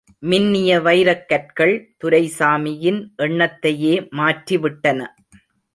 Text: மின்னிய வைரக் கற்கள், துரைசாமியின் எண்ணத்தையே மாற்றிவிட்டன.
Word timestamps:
மின்னிய 0.23 0.79
வைரக் 0.81 1.27
கற்கள், 1.27 1.95
துரைசாமியின் 2.03 2.99
எண்ணத்தையே 3.17 3.95
மாற்றிவிட்டன. 4.17 5.07